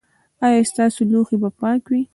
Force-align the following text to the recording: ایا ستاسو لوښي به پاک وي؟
ایا 0.45 0.61
ستاسو 0.71 1.01
لوښي 1.11 1.37
به 1.41 1.49
پاک 1.59 1.81
وي؟ 1.91 2.01